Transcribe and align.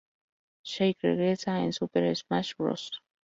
Sheik 0.69 0.97
regresa 1.03 1.59
en 1.63 1.73
Super 1.73 2.15
Smash 2.15 2.55
Bros. 2.57 2.89